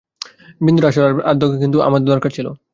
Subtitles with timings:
[0.61, 0.89] বিন্দুর আর
[0.89, 2.47] আসবার দরকার হল না, কিন্তু আমার দরকার ছিল।